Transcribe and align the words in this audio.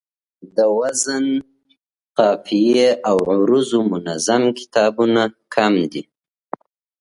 د 0.55 0.57
وزن، 0.79 1.25
قافیې 2.17 2.89
او 3.09 3.17
عروضو 3.31 3.79
منظم 3.91 4.43
کتابونه 4.59 5.21
کم 5.53 5.73
دي 5.91 6.03